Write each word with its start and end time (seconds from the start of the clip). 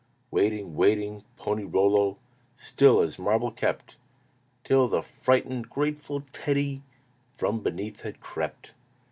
Waiting, 0.31 0.75
waiting, 0.75 1.23
Pony 1.37 1.63
Rollo 1.63 2.17
Still 2.55 3.01
as 3.01 3.19
marble 3.19 3.51
kept, 3.51 3.97
Till 4.63 4.87
the 4.87 5.03
frightened, 5.03 5.69
grateful 5.69 6.23
Teddy 6.31 6.81
From 7.33 7.59
beneath 7.59 8.01
had 8.01 8.19
crept. 8.19 8.71